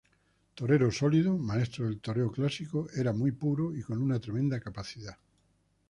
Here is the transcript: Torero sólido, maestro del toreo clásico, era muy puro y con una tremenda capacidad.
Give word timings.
Torero 0.55 0.91
sólido, 0.91 1.37
maestro 1.37 1.85
del 1.85 2.01
toreo 2.01 2.31
clásico, 2.31 2.87
era 2.95 3.13
muy 3.13 3.31
puro 3.33 3.71
y 3.75 3.83
con 3.83 4.01
una 4.01 4.19
tremenda 4.19 4.59
capacidad. 4.59 5.15